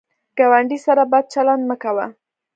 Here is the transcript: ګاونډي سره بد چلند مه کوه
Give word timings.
ګاونډي 0.37 0.77
سره 0.85 1.03
بد 1.11 1.25
چلند 1.33 1.63
مه 1.69 1.75
کوه 1.83 2.05